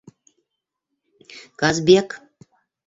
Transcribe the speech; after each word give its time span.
«Казбек»! 1.59 2.09